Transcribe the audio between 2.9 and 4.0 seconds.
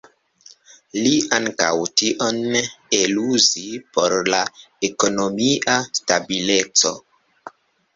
eluzis